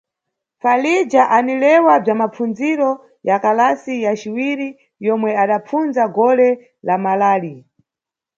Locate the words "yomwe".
5.05-5.31